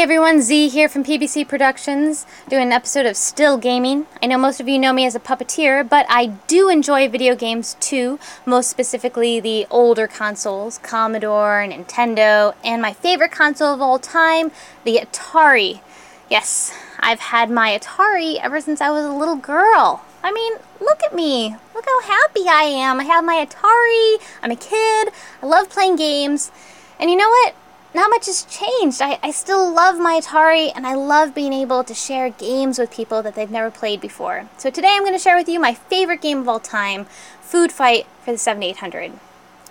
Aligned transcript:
Hey 0.00 0.04
everyone, 0.04 0.40
Z 0.40 0.70
here 0.70 0.88
from 0.88 1.04
PBC 1.04 1.46
Productions, 1.46 2.24
doing 2.48 2.62
an 2.62 2.72
episode 2.72 3.04
of 3.04 3.18
Still 3.18 3.58
Gaming. 3.58 4.06
I 4.22 4.28
know 4.28 4.38
most 4.38 4.58
of 4.58 4.66
you 4.66 4.78
know 4.78 4.94
me 4.94 5.04
as 5.04 5.14
a 5.14 5.20
puppeteer, 5.20 5.86
but 5.86 6.06
I 6.08 6.28
do 6.46 6.70
enjoy 6.70 7.06
video 7.06 7.36
games 7.36 7.76
too, 7.80 8.18
most 8.46 8.70
specifically 8.70 9.40
the 9.40 9.66
older 9.70 10.06
consoles, 10.06 10.78
Commodore, 10.78 11.66
Nintendo, 11.68 12.54
and 12.64 12.80
my 12.80 12.94
favorite 12.94 13.30
console 13.30 13.74
of 13.74 13.82
all 13.82 13.98
time, 13.98 14.52
the 14.84 14.96
Atari. 14.96 15.82
Yes, 16.30 16.72
I've 16.98 17.20
had 17.20 17.50
my 17.50 17.78
Atari 17.78 18.40
ever 18.42 18.62
since 18.62 18.80
I 18.80 18.88
was 18.88 19.04
a 19.04 19.12
little 19.12 19.36
girl. 19.36 20.02
I 20.22 20.32
mean, 20.32 20.54
look 20.80 21.02
at 21.02 21.14
me. 21.14 21.56
Look 21.74 21.84
how 21.84 22.00
happy 22.00 22.48
I 22.48 22.62
am. 22.62 23.00
I 23.00 23.04
have 23.04 23.22
my 23.22 23.44
Atari, 23.44 24.16
I'm 24.42 24.50
a 24.50 24.56
kid, 24.56 25.12
I 25.42 25.46
love 25.46 25.68
playing 25.68 25.96
games, 25.96 26.50
and 26.98 27.10
you 27.10 27.16
know 27.18 27.28
what? 27.28 27.54
Not 27.94 28.10
much 28.10 28.26
has 28.26 28.44
changed. 28.44 29.02
I, 29.02 29.18
I 29.22 29.30
still 29.30 29.72
love 29.72 29.98
my 29.98 30.20
Atari 30.20 30.70
and 30.74 30.86
I 30.86 30.94
love 30.94 31.34
being 31.34 31.52
able 31.52 31.82
to 31.84 31.94
share 31.94 32.30
games 32.30 32.78
with 32.78 32.90
people 32.92 33.22
that 33.22 33.34
they've 33.34 33.50
never 33.50 33.70
played 33.70 34.00
before. 34.00 34.48
So 34.58 34.70
today 34.70 34.92
I'm 34.92 35.02
going 35.02 35.12
to 35.12 35.18
share 35.18 35.36
with 35.36 35.48
you 35.48 35.58
my 35.58 35.74
favorite 35.74 36.20
game 36.20 36.38
of 36.38 36.48
all 36.48 36.60
time, 36.60 37.06
Food 37.40 37.72
Fight 37.72 38.06
for 38.24 38.32
the 38.32 38.38
7800. 38.38 39.12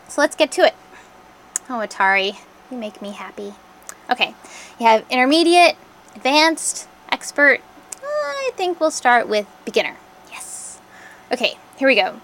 So 0.09 0.21
let's 0.21 0.35
get 0.35 0.51
to 0.53 0.65
it. 0.65 0.75
Oh, 1.69 1.85
Atari, 1.85 2.37
you 2.69 2.77
make 2.77 3.01
me 3.01 3.11
happy. 3.11 3.53
Okay, 4.09 4.33
you 4.79 4.87
have 4.87 5.05
intermediate, 5.09 5.75
advanced, 6.15 6.87
expert. 7.11 7.61
I 8.03 8.51
think 8.55 8.79
we'll 8.79 8.91
start 8.91 9.29
with 9.29 9.45
beginner. 9.65 9.95
Yes. 10.31 10.79
Okay, 11.31 11.57
here 11.77 11.87
we 11.87 11.95
go. 11.95 12.19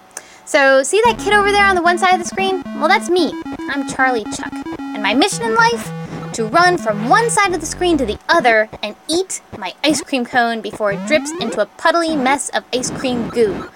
So 0.46 0.84
see 0.84 1.02
that 1.06 1.20
kid 1.20 1.34
over 1.34 1.52
there 1.52 1.66
on 1.66 1.76
the 1.76 1.82
one 1.82 1.98
side 1.98 2.14
of 2.14 2.20
the 2.20 2.28
screen? 2.28 2.64
Well, 2.80 2.88
that's 2.88 3.10
me. 3.10 3.32
I'm 3.70 3.88
Charlie 3.88 4.26
Chuck. 4.26 4.65
And 4.96 5.04
my 5.04 5.14
mission 5.14 5.44
in 5.44 5.56
life? 5.56 5.92
To 6.36 6.46
run 6.46 6.78
from 6.78 7.10
one 7.10 7.30
side 7.30 7.54
of 7.54 7.60
the 7.60 7.66
screen 7.66 7.98
to 7.98 8.06
the 8.06 8.18
other 8.30 8.70
and 8.82 8.96
eat 9.10 9.42
my 9.58 9.74
ice 9.84 10.02
cream 10.02 10.24
cone 10.24 10.62
before 10.62 10.94
it 10.94 11.06
drips 11.06 11.32
into 11.42 11.60
a 11.60 11.66
puddly 11.66 12.16
mess 12.16 12.48
of 12.52 12.64
ice 12.74 12.92
cream 12.92 13.28
goo. 13.28 13.70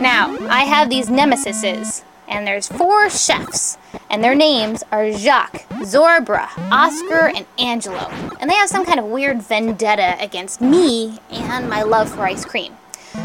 Now, 0.00 0.34
I 0.48 0.60
have 0.60 0.88
these 0.88 1.10
nemesises, 1.10 2.02
and 2.26 2.46
there's 2.46 2.68
four 2.68 3.10
chefs, 3.10 3.76
and 4.08 4.24
their 4.24 4.34
names 4.34 4.82
are 4.90 5.12
Jacques, 5.12 5.68
Zorba, 5.82 6.48
Oscar, 6.72 7.28
and 7.28 7.44
Angelo. 7.58 8.08
And 8.40 8.48
they 8.48 8.54
have 8.54 8.70
some 8.70 8.86
kind 8.86 8.98
of 8.98 9.04
weird 9.04 9.42
vendetta 9.42 10.16
against 10.18 10.62
me 10.62 11.18
and 11.30 11.68
my 11.68 11.82
love 11.82 12.08
for 12.08 12.22
ice 12.22 12.46
cream. 12.46 12.74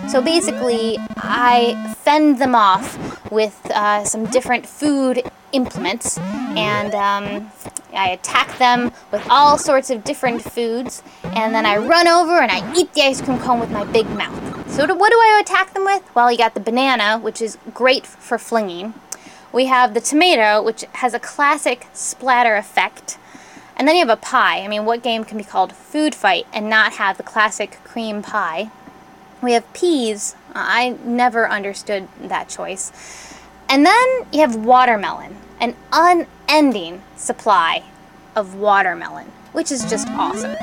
So 0.09 0.21
basically, 0.21 0.97
I 1.16 1.95
fend 1.99 2.39
them 2.39 2.55
off 2.55 3.31
with 3.31 3.58
uh, 3.73 4.03
some 4.03 4.25
different 4.25 4.66
food 4.66 5.23
implements, 5.56 6.17
and 6.17 6.94
um, 6.94 7.52
I 7.94 8.09
attack 8.09 8.58
them 8.58 8.92
with 9.11 9.25
all 9.30 9.58
sorts 9.58 9.89
of 9.89 10.03
different 10.03 10.42
foods, 10.42 11.02
and 11.23 11.56
then 11.56 11.66
I 11.66 11.78
run 11.78 12.08
over 12.08 12.39
and 12.39 12.52
I 12.52 12.73
eat 12.78 12.94
the 12.94 13.02
ice 13.02 13.22
cream 13.22 13.39
cone 13.39 13.59
with 13.59 13.72
my 13.72 13.86
big 13.86 14.09
mouth. 14.09 14.70
So 14.70 14.86
what 14.94 15.11
do 15.11 15.17
I 15.17 15.39
attack 15.42 15.73
them 15.73 15.86
with? 15.86 16.03
Well, 16.14 16.31
you 16.31 16.38
got 16.38 16.53
the 16.53 16.59
banana, 16.59 17.17
which 17.17 17.42
is 17.42 17.58
great 17.73 18.06
for 18.06 18.38
flinging. 18.38 18.94
We 19.53 19.67
have 19.67 19.94
the 19.94 20.02
tomato, 20.02 20.61
which 20.61 20.83
has 20.94 21.14
a 21.14 21.20
classic 21.20 21.88
splatter 21.94 22.56
effect. 22.56 23.17
And 23.78 23.88
then 23.88 23.95
you 23.95 24.06
have 24.06 24.17
a 24.17 24.22
pie. 24.22 24.61
I 24.61 24.67
mean, 24.67 24.86
what 24.86 25.03
game 25.03 25.23
can 25.23 25.38
be 25.38 25.44
called 25.44 25.73
Food 25.73 26.14
Fight 26.16 26.45
and 26.53 26.70
not 26.70 26.94
have 26.94 27.17
the 27.17 27.23
classic 27.23 27.80
cream 27.83 28.21
pie? 28.21 28.70
We 29.42 29.54
have 29.54 29.71
peas. 29.73 30.36
I 30.54 30.98
never 31.04 31.49
understood 31.49 32.08
that 32.20 32.49
choice. 32.49 32.92
And 33.70 33.86
then 33.86 34.08
you 34.31 34.42
have 34.42 34.55
watermelon, 34.55 35.37
an 35.59 35.76
unending 35.92 37.02
supply 37.15 37.83
of 38.36 38.55
watermelon, 38.55 39.26
which 39.53 39.71
is 39.71 39.89
just 39.89 40.08
awesome. 40.09 40.55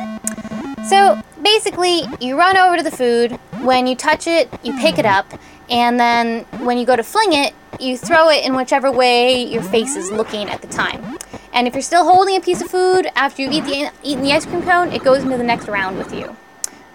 So 0.88 1.20
basically, 1.42 2.02
you 2.20 2.36
run 2.36 2.56
over 2.56 2.76
to 2.76 2.82
the 2.82 2.90
food. 2.90 3.32
When 3.62 3.86
you 3.86 3.96
touch 3.96 4.26
it, 4.26 4.48
you 4.62 4.72
pick 4.78 4.98
it 4.98 5.06
up. 5.06 5.26
And 5.70 5.98
then 5.98 6.44
when 6.64 6.78
you 6.78 6.84
go 6.84 6.96
to 6.96 7.02
fling 7.02 7.32
it, 7.32 7.54
you 7.80 7.96
throw 7.96 8.28
it 8.28 8.44
in 8.44 8.54
whichever 8.54 8.90
way 8.90 9.42
your 9.42 9.62
face 9.62 9.96
is 9.96 10.10
looking 10.10 10.48
at 10.48 10.60
the 10.60 10.69
time. 10.69 11.19
And 11.52 11.66
if 11.66 11.74
you're 11.74 11.82
still 11.82 12.04
holding 12.04 12.36
a 12.36 12.40
piece 12.40 12.62
of 12.62 12.70
food 12.70 13.08
after 13.14 13.42
you've 13.42 13.52
eat 13.52 13.64
the, 13.64 13.92
eaten 14.02 14.22
the 14.22 14.32
ice 14.32 14.46
cream 14.46 14.62
cone, 14.62 14.92
it 14.92 15.02
goes 15.02 15.22
into 15.22 15.36
the 15.36 15.44
next 15.44 15.69
round 15.69 15.98
with 15.98 16.12
you. 16.14 16.36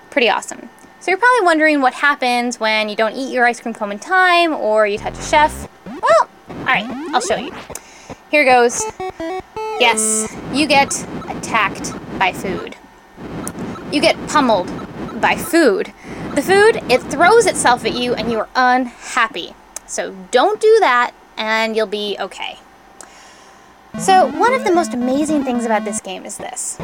Pretty 0.10 0.30
awesome. 0.30 0.70
So 1.00 1.12
you're 1.12 1.20
probably 1.20 1.46
wondering 1.46 1.82
what 1.82 1.94
happens 1.94 2.60
when 2.60 2.90
you 2.90 2.96
don't 2.96 3.16
eat 3.16 3.32
your 3.32 3.46
ice 3.46 3.60
cream 3.60 3.74
cone 3.74 3.92
in 3.92 4.00
time 4.00 4.54
or 4.54 4.88
you 4.88 4.98
touch 4.98 5.18
a 5.18 5.22
chef. 5.22 5.68
Alright, 6.68 6.86
I'll 7.14 7.22
show 7.22 7.38
you. 7.38 7.54
Here 8.30 8.44
goes. 8.44 8.84
Yes, 9.80 10.36
you 10.52 10.68
get 10.68 10.94
attacked 11.30 11.94
by 12.20 12.34
food. 12.34 12.76
You 13.90 14.02
get 14.02 14.18
pummeled 14.28 14.70
by 15.22 15.38
food. 15.38 15.94
The 16.36 16.42
food, 16.42 16.84
it 16.92 17.02
throws 17.04 17.46
itself 17.46 17.86
at 17.86 17.94
you 17.94 18.14
and 18.16 18.30
you 18.30 18.40
are 18.40 18.50
unhappy. 18.54 19.54
So 19.86 20.14
don't 20.32 20.60
do 20.60 20.78
that 20.82 21.14
and 21.38 21.74
you'll 21.74 21.88
be 21.88 22.18
okay. 22.20 22.60
So 23.98 24.28
one 24.28 24.54
of 24.54 24.66
the 24.66 24.74
most 24.74 24.94
amazing 24.94 25.46
things 25.46 25.64
about 25.64 25.86
this 25.86 26.02
game 26.02 26.26
is 26.26 26.36
this. 26.36 26.78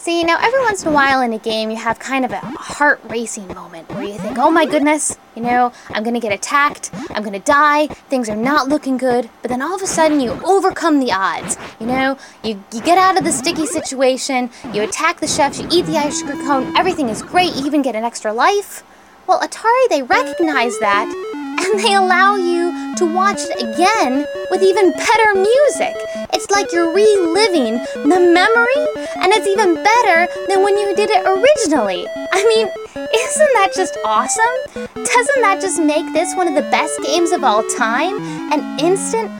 See, 0.00 0.24
now 0.24 0.38
every 0.40 0.60
once 0.60 0.82
in 0.82 0.88
a 0.88 0.92
while 0.92 1.20
in 1.20 1.34
a 1.34 1.38
game 1.38 1.70
you 1.70 1.76
have 1.76 1.98
kind 1.98 2.24
of 2.24 2.30
a 2.30 2.38
heart 2.38 3.02
racing 3.10 3.46
moment 3.48 3.86
where 3.90 4.02
you 4.02 4.16
think, 4.16 4.38
oh 4.38 4.50
my 4.50 4.64
goodness, 4.64 5.18
you 5.36 5.42
know, 5.42 5.74
I'm 5.90 6.02
gonna 6.02 6.20
get 6.20 6.32
attacked, 6.32 6.90
I'm 7.10 7.22
gonna 7.22 7.38
die, 7.38 7.88
things 8.08 8.30
are 8.30 8.34
not 8.34 8.66
looking 8.66 8.96
good, 8.96 9.28
but 9.42 9.50
then 9.50 9.60
all 9.60 9.74
of 9.74 9.82
a 9.82 9.86
sudden 9.86 10.18
you 10.18 10.30
overcome 10.42 11.00
the 11.00 11.12
odds. 11.12 11.58
You 11.78 11.86
know, 11.86 12.16
you, 12.42 12.64
you 12.72 12.80
get 12.80 12.96
out 12.96 13.18
of 13.18 13.24
the 13.24 13.30
sticky 13.30 13.66
situation, 13.66 14.48
you 14.72 14.80
attack 14.80 15.20
the 15.20 15.26
chefs, 15.26 15.60
you 15.60 15.68
eat 15.70 15.84
the 15.84 15.98
ice 15.98 16.22
cream 16.22 16.46
cone, 16.46 16.74
everything 16.78 17.10
is 17.10 17.20
great, 17.20 17.54
you 17.54 17.66
even 17.66 17.82
get 17.82 17.94
an 17.94 18.02
extra 18.02 18.32
life. 18.32 18.82
Well, 19.26 19.40
Atari, 19.40 19.86
they 19.90 20.02
recognize 20.02 20.78
that 20.78 21.12
and 21.60 21.78
they 21.78 21.94
allow 21.94 22.36
you 22.36 22.94
to 22.96 23.04
watch 23.04 23.40
it 23.40 23.62
again 23.62 24.26
with 24.50 24.62
even 24.62 24.92
better 24.92 25.34
music. 25.34 25.94
It's 26.42 26.50
like 26.50 26.72
you're 26.72 26.90
reliving 26.90 27.74
the 28.08 28.18
memory, 28.18 29.04
and 29.20 29.30
it's 29.30 29.46
even 29.46 29.74
better 29.74 30.26
than 30.48 30.62
when 30.62 30.78
you 30.78 30.96
did 30.96 31.10
it 31.10 31.22
originally. 31.26 32.06
I 32.32 32.46
mean, 32.48 32.66
isn't 33.14 33.52
that 33.52 33.72
just 33.76 33.98
awesome? 34.06 34.86
Doesn't 34.94 35.42
that 35.42 35.58
just 35.60 35.78
make 35.82 36.10
this 36.14 36.34
one 36.34 36.48
of 36.48 36.54
the 36.54 36.70
best 36.70 36.98
games 37.02 37.32
of 37.32 37.44
all 37.44 37.62
time? 37.68 38.16
An 38.54 38.80
instant 38.80 39.30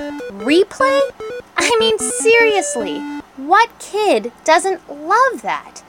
replay? 0.42 1.00
I 1.56 1.74
mean, 1.80 1.98
seriously, 1.98 3.00
what 3.38 3.70
kid 3.78 4.30
doesn't 4.44 4.82
love 4.90 5.40
that? 5.40 5.82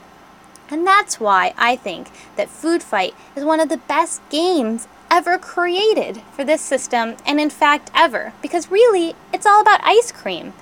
And 0.70 0.86
that's 0.86 1.20
why 1.20 1.52
I 1.58 1.76
think 1.76 2.08
that 2.36 2.48
Food 2.48 2.82
Fight 2.82 3.14
is 3.36 3.44
one 3.44 3.60
of 3.60 3.68
the 3.68 3.76
best 3.76 4.26
games 4.30 4.88
ever 5.10 5.36
created 5.36 6.22
for 6.34 6.42
this 6.42 6.62
system, 6.62 7.16
and 7.26 7.38
in 7.38 7.50
fact, 7.50 7.90
ever. 7.94 8.32
Because 8.40 8.70
really, 8.70 9.14
it's 9.30 9.44
all 9.44 9.60
about 9.60 9.84
ice 9.84 10.10
cream. 10.10 10.54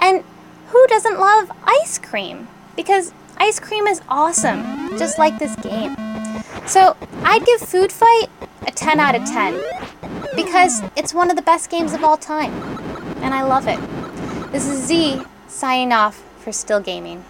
And 0.00 0.24
who 0.68 0.86
doesn't 0.88 1.18
love 1.18 1.52
ice 1.64 1.98
cream? 1.98 2.48
Because 2.74 3.12
ice 3.36 3.60
cream 3.60 3.86
is 3.86 4.00
awesome, 4.08 4.98
just 4.98 5.18
like 5.18 5.38
this 5.38 5.54
game. 5.56 5.96
So 6.66 6.96
I'd 7.22 7.44
give 7.44 7.60
Food 7.60 7.92
Fight 7.92 8.28
a 8.66 8.70
10 8.70 8.98
out 8.98 9.14
of 9.14 9.24
10 9.24 9.60
because 10.34 10.82
it's 10.96 11.12
one 11.12 11.30
of 11.30 11.36
the 11.36 11.42
best 11.42 11.70
games 11.70 11.92
of 11.92 12.02
all 12.04 12.16
time, 12.16 12.52
and 13.22 13.34
I 13.34 13.42
love 13.42 13.66
it. 13.66 13.80
This 14.52 14.66
is 14.66 14.86
Z 14.86 15.22
signing 15.48 15.92
off 15.92 16.22
for 16.38 16.52
Still 16.52 16.80
Gaming. 16.80 17.24